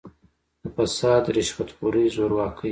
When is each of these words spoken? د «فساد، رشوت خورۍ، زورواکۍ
د 0.61 0.63
«فساد، 0.75 1.23
رشوت 1.35 1.69
خورۍ، 1.75 2.05
زورواکۍ 2.15 2.69